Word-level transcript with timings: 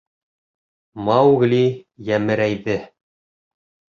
Маугли 1.09 1.59
йәмерәйҙе. 2.07 2.79